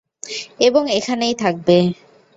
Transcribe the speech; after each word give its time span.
এবং, 0.59 0.83
এখানেই 0.91 1.35
থাকবে। 1.35 1.77